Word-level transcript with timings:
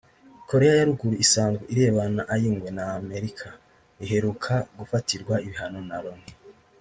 Koreya 0.49 0.73
ya 0.79 0.87
Ruguru 0.89 1.15
isanzwe 1.25 1.63
irebana 1.73 2.21
ay’ingwe 2.33 2.69
na 2.77 2.83
Amerika 2.99 3.47
iheruka 4.03 4.53
gufatirwa 4.77 5.35
ibihano 5.45 5.81
na 5.89 5.97
Loni 6.05 6.31